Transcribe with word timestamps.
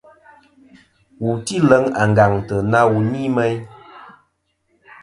Wu 1.21 1.31
tî 1.45 1.57
leŋ 1.69 1.83
àngàŋtɨ 2.03 2.55
na 2.71 2.79
wù 2.91 2.99
ni 3.11 3.23
meyn. 3.35 3.57